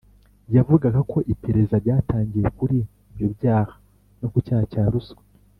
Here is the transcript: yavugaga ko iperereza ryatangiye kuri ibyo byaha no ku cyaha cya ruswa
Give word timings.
yavugaga 0.55 0.99
ko 1.11 1.17
iperereza 1.33 1.75
ryatangiye 1.83 2.47
kuri 2.57 2.77
ibyo 3.09 3.27
byaha 3.35 3.73
no 4.19 4.27
ku 4.31 4.37
cyaha 4.45 4.65
cya 4.73 4.85
ruswa 4.93 5.21